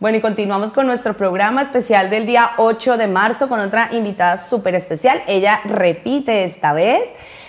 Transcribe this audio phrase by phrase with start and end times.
[0.00, 4.38] Bueno, y continuamos con nuestro programa especial del día 8 de marzo con otra invitada
[4.38, 5.20] súper especial.
[5.26, 7.02] Ella repite esta vez.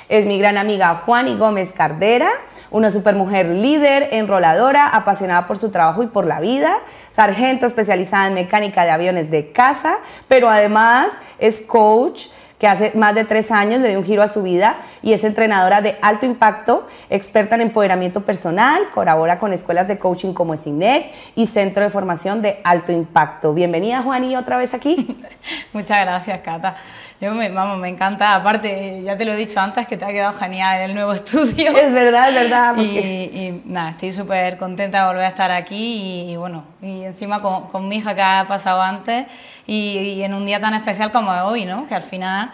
[0.09, 2.29] Es mi gran amiga Juani Gómez Cardera,
[2.69, 6.77] una supermujer líder, enroladora, apasionada por su trabajo y por la vida,
[7.09, 11.08] sargento especializada en mecánica de aviones de casa, pero además
[11.40, 12.26] es coach
[12.62, 15.23] que hace más de tres años le dio un giro a su vida y es
[15.23, 21.12] entrenadora de alto impacto, experta en empoderamiento personal, colabora con escuelas de coaching como SINEC
[21.34, 23.55] y Centro de Formación de Alto Impacto.
[23.55, 25.20] Bienvenida, Juani, otra vez aquí.
[25.73, 26.76] Muchas gracias, Cata.
[27.21, 30.07] Yo me, vamos, me encanta, aparte, ya te lo he dicho antes, que te ha
[30.07, 31.70] quedado genial el nuevo estudio.
[31.70, 32.75] Es verdad, es verdad.
[32.75, 37.67] Y, nada, estoy súper contenta de volver a estar aquí y, bueno, y encima con,
[37.67, 39.27] con, mi hija que ha pasado antes
[39.67, 41.85] y, en un día tan especial como hoy, ¿no?
[41.85, 42.49] Que al final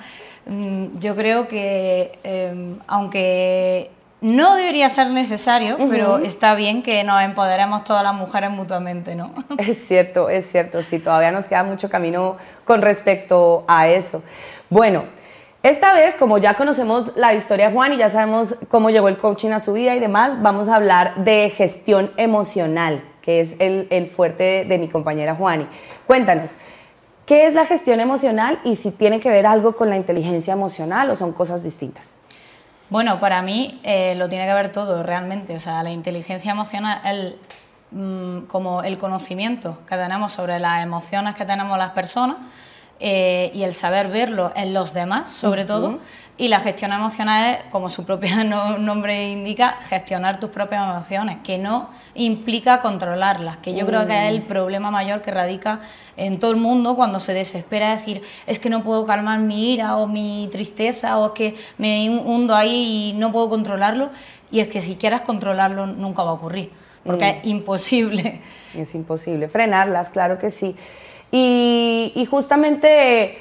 [0.46, 7.22] mm, yo creo que em, aunque no debería ser necesario, pero está bien que nos
[7.22, 9.32] empoderemos todas las mujeres mutuamente, ¿no?
[9.58, 14.24] Es cierto, es cierto, sí, todavía nos queda mucho camino con respecto a eso.
[14.70, 15.04] Bueno,
[15.64, 19.18] esta vez, como ya conocemos la historia de Juan y ya sabemos cómo llegó el
[19.18, 24.08] coaching a su vida y demás, vamos a hablar de gestión emocional, que es el,
[24.08, 25.68] fuerte de, mi compañera Juani.
[26.06, 26.54] Cuéntanos,
[27.26, 31.10] ¿qué es la gestión emocional y si tiene que ver algo con la inteligencia emocional
[31.10, 32.18] o son cosas distintas?
[32.90, 35.56] Bueno, para mí eh, lo tiene que ver todo realmente.
[35.56, 37.38] O sea, la inteligencia emocional, el,
[37.92, 42.38] mm, como el conocimiento que tenemos sobre las emociones que tenemos las personas,
[43.00, 46.00] eh, y el saber verlo en los demás, sobre todo.
[46.40, 48.44] Y la gestión emocional es, como su propio
[48.80, 54.32] nombre indica, gestionar tus propias emociones, que no implica controlarlas, que yo creo que es
[54.32, 55.80] el problema mayor que radica
[56.16, 59.98] en todo el mundo cuando se desespera decir, es que no puedo calmar mi ira
[59.98, 64.12] o mi tristeza o es que me hundo ahí y no puedo controlarlo.
[64.52, 66.72] Y es que si quieras controlarlo nunca va a ocurrir,
[67.04, 67.30] porque mm.
[67.30, 68.42] es imposible.
[68.76, 69.48] Es imposible.
[69.48, 70.76] Frenarlas, claro que sí.
[71.32, 73.40] Y, justamente,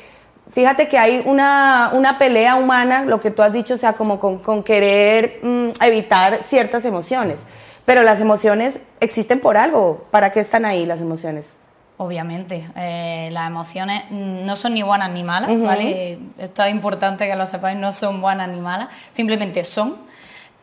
[0.51, 4.19] fíjate que hay una, una, pelea humana, lo que tú has dicho, o sea, como
[4.19, 7.45] con, querer mm, evitar ciertas emociones.
[7.85, 10.07] Pero las emociones existen por algo.
[10.11, 11.57] ¿Para qué están ahí las emociones?
[11.99, 16.19] Obviamente, eh, las emociones no son ni buenas ni malas, ¿vale?
[16.37, 19.97] Esto es importante que lo sepáis, no son buenas ni malas, simplemente son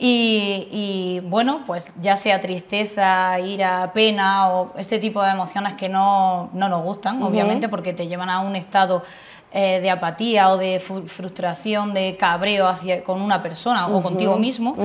[0.06, 6.50] y, bueno, pues ya sea tristeza, ira, pena o este tipo de emociones que no,
[6.54, 9.04] no nos gustan, obviamente, porque te llevan a un estado
[9.54, 14.76] eh, de apatía o de frustración, de cabreo hacia, con una persona o contigo mismo,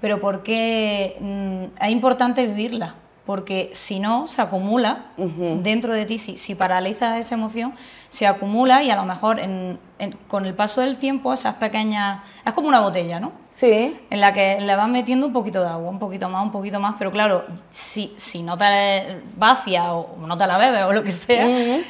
[0.00, 2.94] pero porque mm, es importante vivirla
[3.24, 7.72] porque si no, se acumula dentro de ti, si, si, paralizas esa emoción,
[8.08, 9.40] se acumula y a lo mejor
[10.26, 12.22] con el paso del tiempo esas pequeñas...
[12.44, 13.32] Es como una botella, ¿no?
[13.52, 13.96] Sí.
[14.10, 16.80] En la que le vas metiendo un poquito de agua, un poquito más, un poquito
[16.80, 21.04] más, pero claro, si, si no te vacia o no te la bebes o lo
[21.04, 21.46] que sea,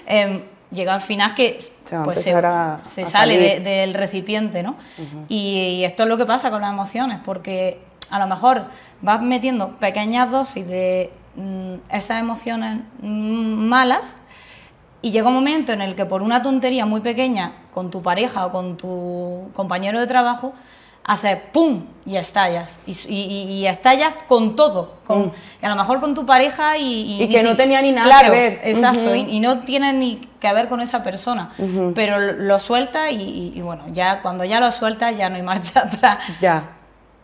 [0.07, 4.77] em, llega al final que se, pues se, sale del recipiente, ¿no?
[5.29, 8.65] y esto es lo que pasa con las emociones, porque a lo mejor
[9.01, 14.17] vas metiendo pequeñas dosis de Mm, esas emociones malas
[15.01, 18.47] y llega un momento en el que por una tontería muy pequeña con tu pareja
[18.47, 20.53] o con tu compañero de trabajo,
[21.05, 21.85] haces ¡pum!
[22.05, 22.79] y estallas.
[22.87, 24.97] Y, estallas con todo.
[25.05, 25.33] Con, mm.
[25.65, 27.23] a lo mejor con tu pareja y...
[27.23, 28.61] Y, que no tenía ni nada que ver.
[28.63, 31.51] Exacto, y, no tiene ni que ver con esa persona.
[31.95, 36.19] Pero lo, suelta y, bueno, ya cuando ya lo sueltas ya no hay marcha atrás.
[36.41, 36.77] Ya.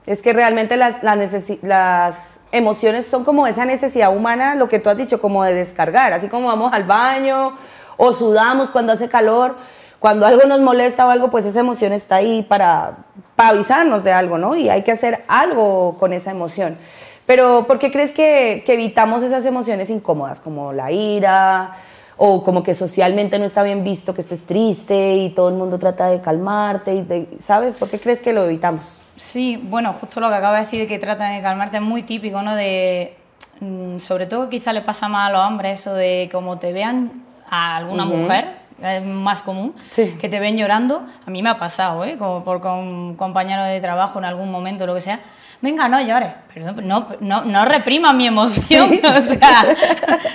[0.09, 4.97] Es que realmente las, las emociones son como esa necesidad humana, lo que tú has
[4.97, 7.53] dicho, como de descargar, así como vamos al baño
[7.99, 9.57] o sudamos cuando hace calor,
[9.99, 12.99] cuando algo nos molesta o algo, pues esa emoción está ahí para,
[13.37, 14.57] avisarnos de algo, ¿no?
[14.57, 16.79] Y hay que hacer algo con esa emoción.
[17.27, 21.77] Pero ¿por qué crees que, evitamos esas emociones incómodas, como la ira,
[22.17, 25.79] o como que socialmente no está bien visto que estés triste y todo el mundo
[25.79, 27.75] trata de calmarte, y ¿sabes?
[27.75, 28.97] ¿Por qué crees que lo evitamos?
[29.19, 32.05] Sí, bueno, justo lo que acabo de decir de que tratan de calmarte es muy
[32.05, 32.55] típico, ¿no?
[32.55, 33.17] De,
[33.61, 37.25] mm, sobre todo quizá le pasa más a los hombres eso de como te vean
[37.51, 41.05] a alguna mujer, es más común, que te ven llorando.
[41.27, 42.17] A mí me ha pasado, ¿eh?
[42.17, 45.19] Como por con compañeros de trabajo en algún momento, lo que sea.
[45.61, 49.67] Venga, no llores, pero no, no, no reprima mi emoción, o sea,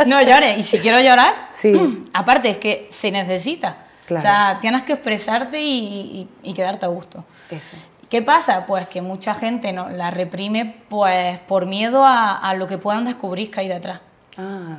[0.06, 0.58] no llores.
[0.58, 2.04] Y si quiero llorar, sí.
[2.14, 3.78] aparte es que se necesita.
[4.10, 7.24] O sea, tienes que expresarte y, y quedarte a gusto.
[7.50, 7.78] Eso.
[8.14, 8.68] ¿Qué pasa?
[8.68, 13.50] Pues que mucha gente no, la reprime pues por miedo a, lo que puedan descubrir
[13.50, 14.02] que hay detrás.
[14.38, 14.78] Ah.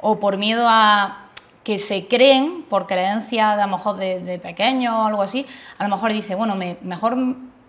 [0.00, 1.26] O por miedo a
[1.64, 5.44] que se creen, por creencia de a lo mejor de, pequeño o algo así,
[5.76, 7.14] a lo mejor dice, bueno, me, mejor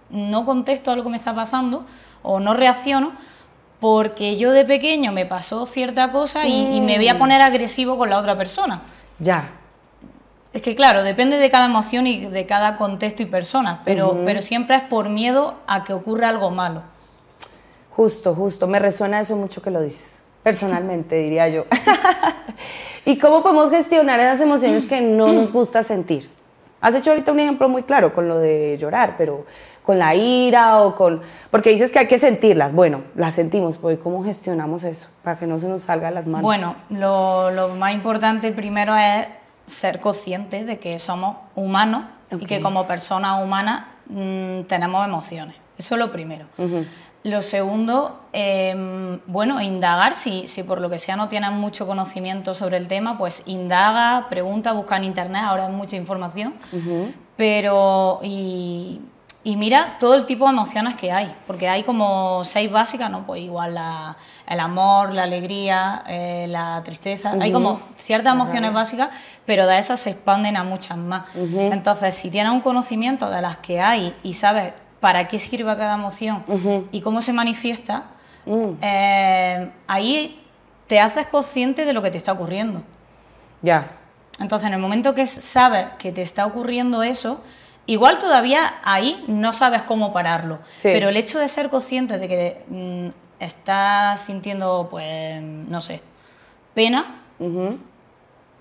[0.09, 1.85] no contesto a lo que me está pasando
[2.23, 3.11] o no reacciono
[3.81, 7.97] porque yo de pequeño me pasó cierta cosa y, y me voy a poner agresivo
[7.97, 8.79] con la otra persona.
[9.19, 9.49] Ya.
[10.53, 14.41] Es que claro, depende de cada emoción y de cada contexto y persona, pero, pero
[14.41, 16.83] siempre es por miedo a que ocurra algo malo.
[17.95, 18.67] Justo, justo.
[18.67, 20.23] Me resuena eso mucho que lo dices.
[20.43, 21.65] Personalmente, diría yo.
[23.05, 26.29] ¿Y cómo podemos gestionar esas emociones que no nos gusta sentir?
[26.81, 29.45] Has hecho ahorita un ejemplo muy claro con lo de llorar, pero
[29.83, 31.21] con la ira o con...
[31.51, 32.73] Porque dices que hay que sentirlas.
[32.73, 36.25] Bueno, las sentimos, pues ¿cómo gestionamos eso para que no se nos salga de las
[36.25, 36.43] manos?
[36.43, 39.27] Bueno, lo, lo más importante primero es
[39.71, 42.03] ser conscientes de que somos humanos
[42.39, 45.55] y que como personas humanas mm, tenemos emociones.
[45.77, 46.45] Eso es lo primero.
[47.23, 52.55] Lo segundo, em, bueno, indagar, si, si por lo que sea no tienes mucho conocimiento
[52.55, 56.55] sobre el tema, pues indaga, pregunta, busca en internet, ahora hay mucha información,
[57.37, 59.01] pero y,
[59.43, 63.25] y mira todo el tipo de emociones que hay, porque hay como seis básicas, ¿no?
[63.25, 64.15] Pues igual la,
[64.47, 69.09] el amor, la alegría, eh, la tristeza, hay como ciertas emociones básicas,
[69.45, 71.23] pero de esas se expanden a muchas más.
[71.35, 75.95] Entonces, si tienes un conocimiento de las que hay y sabes para qué sirve cada
[75.95, 76.43] emoción
[76.91, 78.03] y cómo se manifiesta,
[78.43, 78.77] Mm.
[78.81, 80.41] eh, ahí
[80.87, 82.81] te haces consciente de lo que te está ocurriendo.
[83.61, 83.91] Ya.
[84.39, 87.41] Entonces, en el momento que sabes que te está ocurriendo eso,
[87.91, 90.59] igual todavía ahí no sabes cómo pararlo.
[90.73, 90.89] Sí.
[90.93, 93.07] Pero el hecho de ser consciente de que mm,
[93.43, 96.01] estás sintiendo, pues, no sé,
[96.73, 97.17] pena,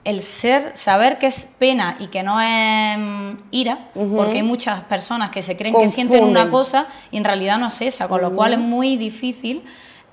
[0.04, 4.80] el ser, saber que es pena y que no es mm, ira, porque hay muchas
[4.82, 8.22] personas que se creen que sienten una cosa y en realidad no es esa, con
[8.22, 9.62] lo cual es muy difícil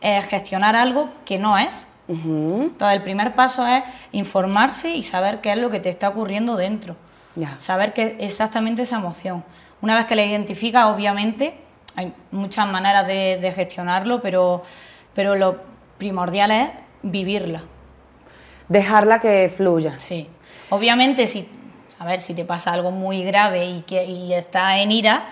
[0.01, 1.87] eh, gestionar algo que no es.
[2.09, 6.55] Entonces, el primer paso es informarse y saber qué es lo que te está ocurriendo
[6.55, 6.95] dentro.
[7.37, 7.55] Ya.
[7.59, 9.43] Saber qué exactamente esa emoción.
[9.81, 11.53] Una vez que la identificas, obviamente,
[11.95, 14.63] hay muchas maneras de, de gestionarlo, pero,
[15.13, 15.59] pero lo
[15.99, 16.69] primordial es
[17.03, 17.61] vivirla.
[18.67, 19.95] Dejarla que fluya.
[19.99, 20.27] Sí.
[20.69, 21.47] Obviamente, si,
[21.99, 25.25] a ver, si te pasa algo muy grave y, que, y estás en ira,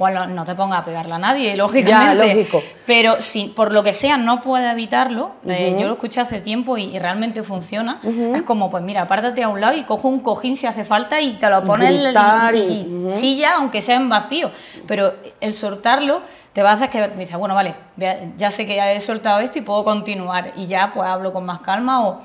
[0.00, 2.34] pues no, te pongas a pegarla a nadie, lógicamente.
[2.34, 2.62] lógico.
[2.86, 6.78] Pero si por lo que sea no puedes evitarlo, eh, yo lo escuché hace tiempo
[6.78, 8.00] y, y realmente funciona,
[8.34, 11.20] es como, pues mira, apártate a un lado y cojo un cojín si hace falta
[11.20, 13.12] y te lo pones y- y, ujú.
[13.12, 14.50] chilla, aunque sea en vacío.
[14.86, 16.22] Pero el soltarlo
[16.54, 19.00] te va a hacer que me dices, bueno, vale, ya- ya sé que ya he
[19.00, 20.52] soltado esto y puedo continuar.
[20.56, 22.22] Y ya pues hablo con más calma o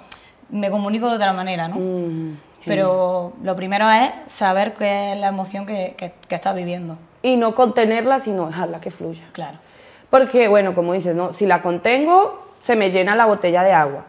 [0.50, 1.76] me comunico de otra manera, ¿no?
[1.76, 6.98] Mm, Pero lo primero es saber qué es la emoción que, que- que estás viviendo.
[7.22, 9.24] Y no contenerla, sino dejarla que fluya.
[9.34, 9.58] Claro.
[10.10, 11.34] Porque, bueno, como dices, ¿no?
[11.34, 14.06] si la contengo, se me llena la botella de agua.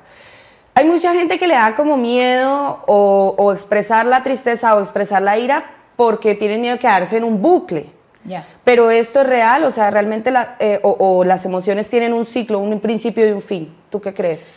[0.74, 5.22] Hay mucha gente que le da como miedo o, o expresar la tristeza o expresar
[5.22, 5.64] la ira
[5.96, 7.90] porque tienen miedo de quedarse en un bucle.
[8.24, 8.44] Ya.
[8.64, 12.26] Pero esto es real, o sea, realmente la- eh, o, o las emociones tienen un
[12.26, 13.74] ciclo, un principio y un fin.
[13.88, 14.52] ¿Tú qué crees?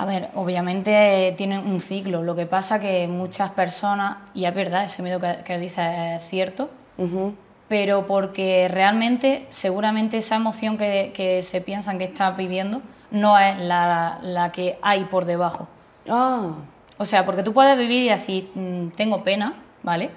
[0.00, 2.22] A ver, obviamente tienen un ciclo.
[2.22, 5.84] Lo que pasa que muchas personas, y es verdad, ese miedo que, que dices
[6.16, 6.70] es cierto,
[7.68, 12.80] pero porque realmente, seguramente esa emoción que, que se piensan que estás viviendo
[13.10, 15.68] no es la, la que hay por debajo.
[16.08, 16.52] Ah,
[16.98, 20.10] O sea, porque tú puedes vivir y decir, mm, tengo pena, ¿vale?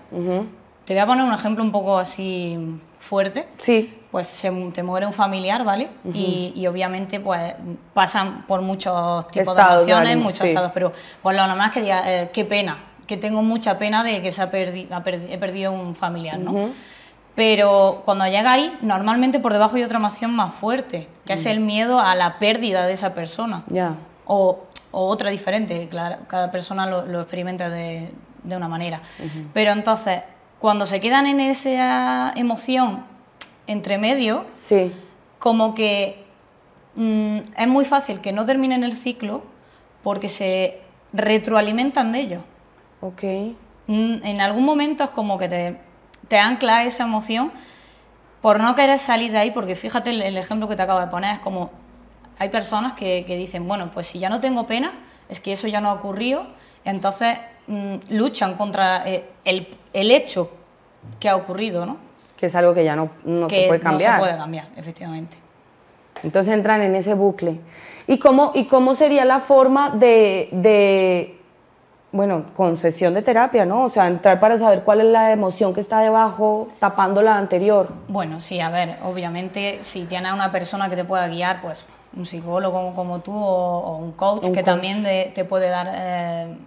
[0.85, 2.57] Te voy a poner un ejemplo un poco así
[2.99, 3.47] fuerte.
[3.57, 5.89] sí, Pues se, te muere un familiar, ¿vale?
[6.13, 7.55] y, y obviamente pues
[7.95, 10.49] pasan por muchos tipos Estados de emociones, muchos sí.
[10.49, 10.93] estados, pero
[11.23, 12.77] pues lo normal es que diga, eh, qué pena,
[13.07, 16.37] que tengo mucha pena de que se ha perdi- ha perdi- he perdido un familiar,
[16.37, 16.69] ¿no?
[17.35, 21.59] Pero cuando llega ahí, normalmente por debajo hay otra emoción más fuerte, que es el
[21.59, 23.63] miedo a la pérdida de esa persona.
[23.67, 23.95] ya.
[24.27, 24.59] O,
[24.91, 29.01] o otra diferente, claro, cada persona lo, lo experimenta de, de una manera.
[29.53, 30.21] Pero entonces,
[30.59, 33.11] cuando se quedan en esa emoción
[33.67, 34.91] entre medio, Sí,
[35.39, 36.23] como que
[36.95, 39.43] mm, es muy fácil que no terminen el ciclo
[40.03, 40.81] porque se
[41.13, 42.39] retroalimentan de ello.
[43.01, 43.23] ok.
[43.87, 45.77] Mm, En algún momento es como que te,
[46.27, 47.51] te ancla esa emoción
[48.41, 51.07] por no querer salir de ahí, porque fíjate el, el ejemplo que te acabo de
[51.07, 51.71] poner, es como
[52.39, 54.91] hay personas que, que dicen, bueno, pues si ya no tengo pena,
[55.29, 56.47] es que eso ya no ha ocurrido,
[56.83, 60.51] entonces mm, luchan contra eh, el, el hecho
[61.19, 61.97] que ha ocurrido, ¿no?
[62.43, 64.11] Que es algo que ya no, no que se puede cambiar.
[64.11, 65.37] No se puede cambiar, efectivamente.
[66.23, 67.57] Entonces entran en ese bucle.
[68.05, 71.39] ¿Y cómo, y cómo sería la forma de, de,
[72.11, 73.85] bueno, con sesión de terapia, ¿no?
[73.85, 77.87] O sea, entrar para saber cuál es la emoción que está debajo, tapando la anterior.
[78.09, 82.25] Bueno, sí, a ver, obviamente si tienes una persona que te pueda guiar, pues un
[82.25, 84.65] psicólogo como, como tú o, o un coach Un que coach.
[84.65, 86.57] también de- te puede dar eh,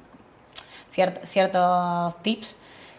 [0.90, 2.56] ciert- ciertos tips.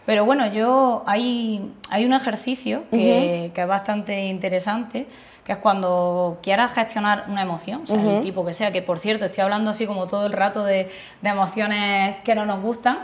[0.07, 5.05] Pero bueno, yo hay, hay un ejercicio que, que es bastante interesante,
[5.47, 8.99] que es cuando quieras gestionar una emoción, o sea, el tipo que sea, que por
[8.99, 12.97] cierto estoy hablando así como todo el rato de, de emociones que no nos gustan,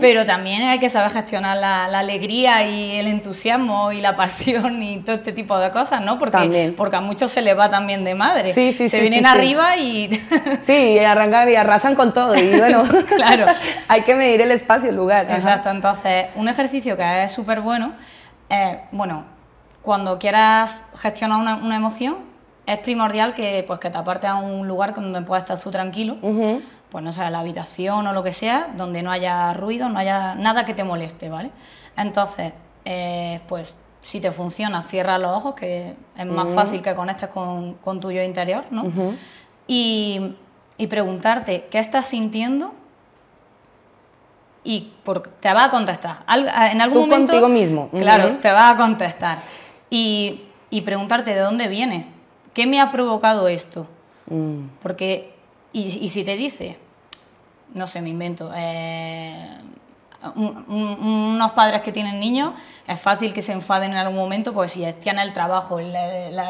[0.00, 4.80] pero también hay que saber gestionar la, la, alegría y el entusiasmo y la pasión
[4.80, 6.16] y todo este tipo de cosas, ¿no?
[6.16, 8.52] Porque, porque a muchos se les va también de madre.
[8.52, 10.10] Sí, sí, se vienen arriba y...
[10.62, 12.84] sí, y arrancan y arrasan con todo y bueno,
[13.16, 13.46] claro,
[13.88, 15.28] hay que medir el espacio, el lugar.
[15.28, 17.94] Exacto, entonces un ejercicio que es súper bueno,
[18.48, 19.39] es, bueno,
[19.82, 22.18] cuando quieras gestionar una, emoción,
[22.66, 26.16] es primordial que, pues, que te apartes a un lugar donde puedas estar tú tranquilo,
[26.90, 30.34] pues no sé, la habitación o lo que sea, donde no haya ruido, no haya
[30.34, 31.50] nada que te moleste, ¿vale?
[31.96, 32.52] Entonces,
[32.84, 37.74] eh, pues si te funciona, cierra los ojos, que es más fácil que conectes con,
[37.74, 38.84] con tu yo interior, ¿no?
[39.66, 40.34] y,
[40.76, 42.74] y preguntarte qué estás sintiendo
[44.64, 46.18] y por, te va a contestar.
[46.28, 47.32] En algún Tú momento.
[47.32, 47.90] contigo mismo.
[47.90, 49.38] Claro, te va a contestar.
[49.90, 52.06] Y, y, preguntarte de dónde viene.
[52.54, 53.88] ¿Qué me ha provocado esto?
[54.26, 54.66] Mm.
[54.82, 55.34] Porque.
[55.72, 56.78] Y, y, si te dice.
[57.74, 58.52] No sé, me invento.
[58.54, 59.60] Eh,
[60.36, 62.52] unos padres que tienen niños,
[62.86, 65.78] es fácil que se enfaden en algún momento, pues si tienen el trabajo,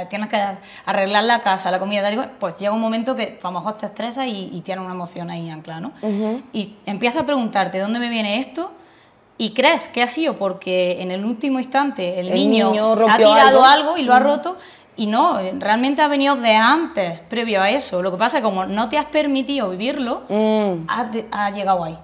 [0.09, 0.45] tienes que
[0.87, 4.27] arreglar la casa, la comida, pues llega un momento que a lo mejor te estresa
[4.27, 5.93] y, y tienes una emoción ahí anclada, ¿no?
[6.53, 8.73] Y empiezas a preguntarte dónde me viene esto
[9.41, 12.73] y crees que ha sido porque en el último instante el, niño,
[13.09, 14.59] ha tirado algo, y lo ha roto.
[14.97, 18.03] Y no, realmente ha venido de antes, previo a eso.
[18.03, 20.87] Lo que pasa es que como no te has permitido vivirlo, mm.
[20.89, 21.99] ha llegado ahí.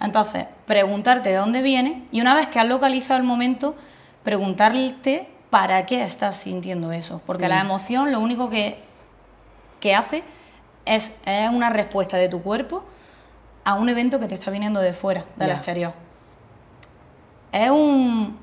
[0.00, 3.74] Entonces, preguntarte de dónde viene y una vez que has localizado el momento,
[4.22, 7.20] preguntarte para qué estás sintiendo eso.
[7.26, 7.66] Porque la mm.
[7.66, 8.78] emoción lo único que,
[9.80, 10.22] que hace
[10.84, 12.84] es, es, una respuesta de tu cuerpo
[13.64, 16.06] a un evento que te está viniendo de fuera, del exterior.
[17.52, 18.36] Es un,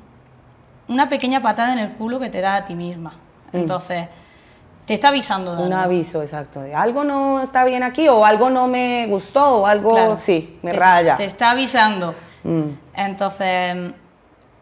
[0.88, 3.12] una pequeña patada en el culo que te da a ti misma.
[3.52, 3.58] Mm.
[3.58, 4.08] Entonces,
[4.86, 5.60] te está avisando.
[5.62, 6.62] Un aviso, exacto.
[6.76, 11.16] Algo no está bien aquí o algo no me gustó o algo sí, me raya.
[11.16, 12.14] te está avisando.
[12.44, 12.70] Mm.
[12.96, 13.94] Entonces,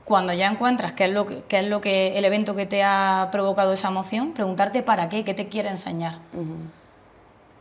[0.05, 3.29] cuando ya encuentras qué es, lo que, es lo que el evento que te ha
[3.31, 6.19] provocado esa emoción, preguntarte para qué, qué te quiere enseñar.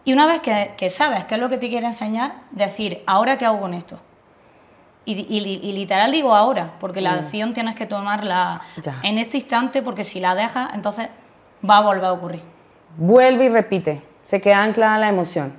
[0.04, 3.46] Y una vez que, sabes qué es lo que te quiere enseñar, decir, ¿ahora qué
[3.46, 4.00] hago con esto?
[5.04, 7.18] Y, literal digo ahora, porque la mm.
[7.18, 8.60] acción tienes que tomarla
[9.02, 11.08] en este instante, porque si la dejas, entonces
[11.68, 12.42] va a volver a ocurrir.
[12.96, 15.54] Vuelve y repite, se queda anclada la emoción.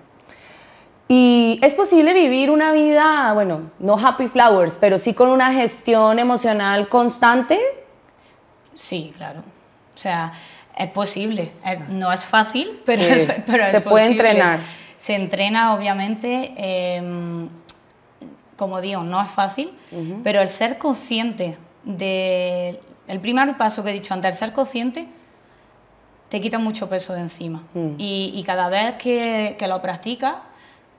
[1.08, 6.18] Y es posible vivir una vida, bueno, no happy flowers, pero sí con una gestión
[6.20, 7.60] emocional constante.
[8.74, 9.42] Sí, claro.
[9.94, 10.32] O sea,
[10.78, 11.52] es posible.
[11.90, 14.60] No es fácil, pero, es, pero se puede entrenar.
[14.98, 16.54] Se entrena, obviamente.
[16.56, 17.50] Em,
[18.56, 19.72] como digo, no es fácil,
[20.24, 22.80] pero el ser consciente de.
[23.08, 25.08] El primer paso que he dicho antes, el ser consciente
[26.30, 27.64] te quita mucho peso de encima.
[27.74, 27.96] Mm.
[27.98, 30.36] Y, cada vez que, que lo practicas,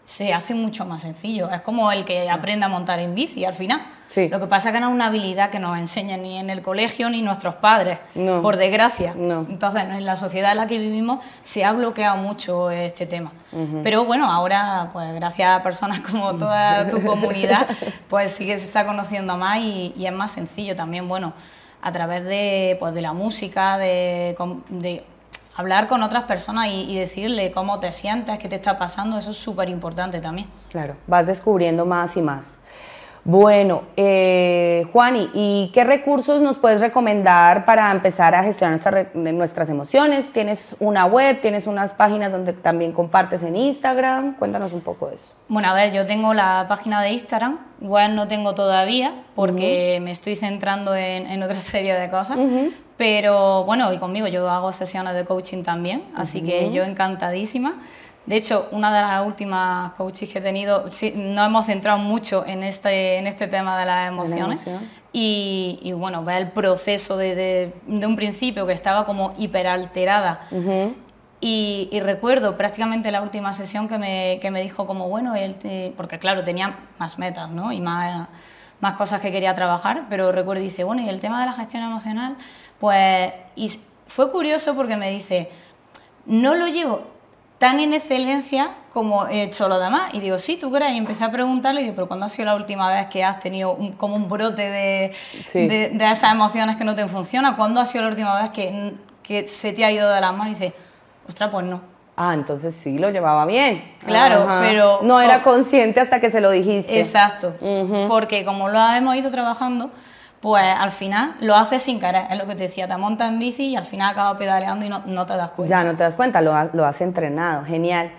[0.04, 1.50] se hace mucho más sencillo.
[1.50, 3.82] Es como el que aprende a montar en bici al final.
[4.08, 4.28] Sí.
[4.28, 6.62] Lo que pasa es que no es una habilidad que nos enseñan ni en el
[6.62, 7.98] colegio ni nuestros padres,
[8.42, 9.14] por desgracia.
[9.16, 9.46] No.
[9.48, 13.32] Entonces, en la sociedad en la que vivimos se ha bloqueado mucho este tema.
[13.82, 17.66] Pero bueno, ahora, pues gracias a personas como toda tu comunidad,
[18.08, 21.32] pues sí que se está conociendo más y, y es más sencillo también, bueno,
[21.84, 24.36] a través de, pues, de la música, de,
[24.68, 25.04] de
[25.56, 29.36] hablar con otras personas y, decirle cómo te sientes, qué te está pasando, eso es
[29.36, 30.48] súper importante también.
[30.70, 32.58] Claro, vas descubriendo más y más.
[33.26, 38.78] Bueno, eh, Juani, ¿y qué recursos nos puedes recomendar para empezar a gestionar
[39.14, 40.30] nuestras emociones?
[40.30, 41.40] ¿Tienes una web?
[41.40, 44.34] ¿Tienes unas páginas donde también compartes en Instagram?
[44.36, 45.32] Cuéntanos un poco de eso.
[45.48, 50.10] Bueno, a ver, yo tengo la página de Instagram, web no tengo todavía porque me
[50.10, 52.36] estoy centrando en, otra serie de cosas,
[52.98, 57.76] pero bueno, y conmigo yo hago sesiones de coaching también, así que yo encantadísima.
[58.26, 62.44] De hecho, una de las últimas coaches que he tenido, sí, nos hemos centrado mucho
[62.46, 64.60] en este, en este tema de las emociones.
[65.12, 67.34] y, y, bueno, ver el proceso de,
[67.86, 70.40] de, un principio que estaba como hiperalterada.
[71.40, 75.92] y, y, recuerdo prácticamente la última sesión que me, que me dijo como, bueno, él
[75.94, 77.72] porque claro, tenía más metas ¿no?
[77.72, 78.28] y más,
[78.80, 81.82] más cosas que quería trabajar, pero recuerdo, dice, bueno, y el tema de la gestión
[81.82, 82.38] emocional,
[82.80, 83.70] pues, y
[84.06, 85.50] fue curioso porque me dice,
[86.24, 87.13] no lo llevo
[87.58, 90.14] tan en excelencia como he hecho lo demás.
[90.14, 90.92] Y digo, sí, tú crees.
[90.92, 93.40] Y empecé a preguntarle, y digo, pero ¿cuándo ha sido la última vez que has
[93.40, 95.12] tenido como un brote de,
[95.52, 97.56] de, esas emociones que no te funcionan?
[97.56, 100.46] ¿Cuándo ha sido la última vez que, que se te ha ido de las manos?
[100.46, 100.74] Y dice,
[101.26, 101.80] ostras, pues no.
[102.16, 103.96] Ah, entonces sí lo llevaba bien.
[104.06, 105.00] Claro, pero...
[105.02, 107.00] No era consciente hasta que se lo dijiste.
[107.00, 107.54] Exacto.
[108.08, 109.90] Porque como lo hemos ido trabajando,
[110.44, 113.38] pues al final lo haces sin querer, es lo que te decía, te montas en
[113.38, 115.74] bici y al final acabas pedaleando y no, no te das cuenta.
[115.78, 118.10] Ya no te das cuenta, lo, ha- lo has entrenado, genial.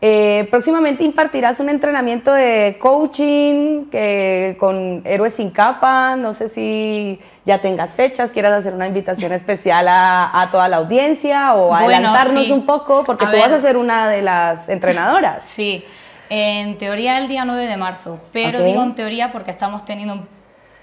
[0.00, 7.20] Eh, próximamente impartirás un entrenamiento de coaching que, con Héroes sin capa, no sé si
[7.44, 11.84] ya tengas fechas, quieras hacer una invitación especial a, a toda la audiencia o Bueno,
[11.84, 12.52] adelantarnos sí.
[12.52, 15.44] un poco, porque A tú vas a ser una de las entrenadoras.
[15.44, 15.84] Sí,
[16.30, 20.37] en teoría el día 9 de marzo, pero digo en teoría porque estamos teniendo un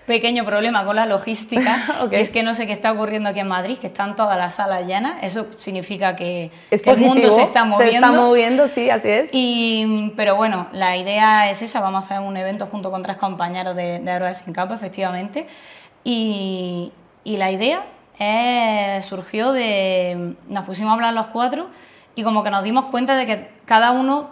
[0.06, 1.84] pequeño problema con la logística.
[2.12, 4.86] Es que no sé qué está ocurriendo aquí en Madrid, que están todas las salas
[4.86, 5.16] llenas.
[5.22, 7.92] Eso significa que, Es que el mundo se está moviendo.
[7.92, 9.30] Se está moviendo, sí, así es.
[9.32, 13.18] Y, pero bueno, la idea es esa, vamos a hacer un evento junto con tres
[13.18, 15.48] compañeros de, de Héroes sin Capa, efectivamente.
[16.04, 16.92] Y,
[17.24, 17.84] y la idea
[18.20, 21.68] eh, surgió de, nos pusimos a hablar los cuatro
[22.16, 24.30] y como que nos dimos cuenta de que cada uno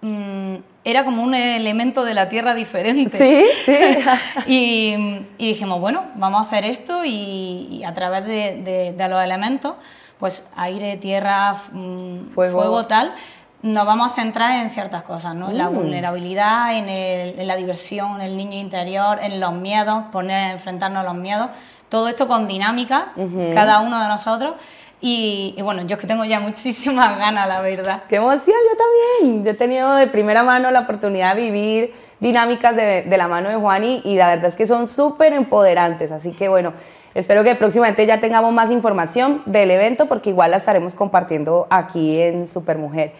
[0.00, 3.16] mm, era como un elemento de la Tierra diferente.
[3.16, 3.78] Sí, sí.
[4.46, 4.94] y,
[5.38, 9.22] y dijimos, bueno, vamos a hacer esto y, y a través de, de- de los
[9.22, 9.74] elementos,
[10.18, 12.58] pues aire, tierra, mm, Fuego.
[12.58, 12.86] fuego.
[12.86, 13.14] tal,
[13.62, 15.50] nos vamos a centrar en ciertas cosas, ¿no?
[15.50, 15.74] En la Mm.
[15.74, 21.00] vulnerabilidad, en, el- en la diversión, en el niño interior, en los miedos, poner, enfrentarnos
[21.02, 21.50] a los miedos,
[21.88, 23.12] todo esto con dinámica,
[23.54, 24.54] cada uno de nosotros.
[25.04, 28.04] Y, bueno, yo que tengo ya muchísimas ganas, la verdad.
[28.08, 29.44] Qué emoción, yo también.
[29.44, 33.48] Yo he tenido de primera mano la oportunidad de vivir dinámicas de, de la mano
[33.48, 36.12] de Juani y la verdad es que son súper empoderantes.
[36.12, 36.72] Así que bueno,
[37.14, 42.20] espero que próximamente ya tengamos más información del evento porque igual la estaremos compartiendo aquí
[42.20, 43.12] en Supermujer.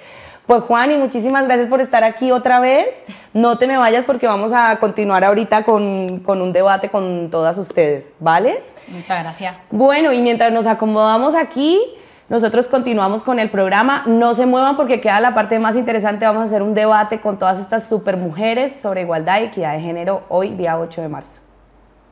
[0.46, 2.88] Pues Juani, muchísimas gracias por estar aquí otra vez.
[3.32, 7.56] No te me vayas porque vamos a continuar ahorita con, con un debate con todas
[7.58, 8.62] ustedes, ¿vale?
[8.88, 9.56] Muchas gracias.
[9.70, 11.80] Bueno, y mientras nos acomodamos aquí,
[12.28, 14.02] nosotros continuamos con el programa.
[14.06, 16.26] No se muevan porque queda la parte más interesante.
[16.26, 19.80] Vamos a hacer un debate con todas estas super mujeres sobre igualdad y equidad de
[19.80, 21.51] género hoy, día 8 de marzo.